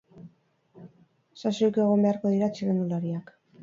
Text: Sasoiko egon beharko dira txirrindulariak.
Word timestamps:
Sasoiko 1.35 1.87
egon 1.87 2.09
beharko 2.09 2.37
dira 2.37 2.53
txirrindulariak. 2.57 3.37